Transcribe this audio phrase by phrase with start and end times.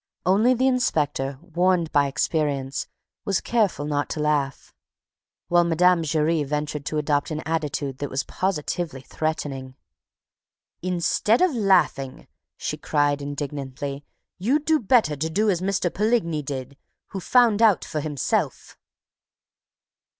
[0.25, 2.87] Only the inspector, warned by experience,
[3.23, 4.73] was careful not to laugh,
[5.47, 6.01] while Mme.
[6.01, 9.75] Giry ventured to adopt an attitude that was positively threatening.
[10.81, 12.27] "Instead of laughing,"
[12.57, 14.03] she cried indignantly,
[14.39, 15.69] "you'd do better to do as M.
[15.91, 16.77] Poligny did,
[17.09, 18.79] who found out for himself."